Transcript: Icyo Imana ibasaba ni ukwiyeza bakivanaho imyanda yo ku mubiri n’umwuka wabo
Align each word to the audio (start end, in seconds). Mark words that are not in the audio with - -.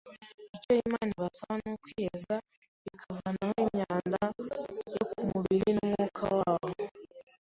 Icyo 0.55 0.71
Imana 0.83 1.11
ibasaba 1.15 1.55
ni 1.63 1.69
ukwiyeza 1.77 2.35
bakivanaho 2.83 3.53
imyanda 3.63 4.19
yo 4.95 5.03
ku 5.09 5.19
mubiri 5.31 5.69
n’umwuka 5.75 6.23
wabo 6.37 6.71